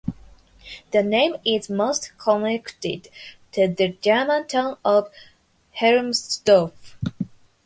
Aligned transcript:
The 0.93 1.03
name 1.03 1.35
is 1.45 1.69
most 1.69 2.17
connected 2.17 3.07
to 3.51 3.67
the 3.67 3.89
German 4.01 4.47
town 4.47 4.77
of 4.83 5.11
Helmsdorf. 5.79 6.95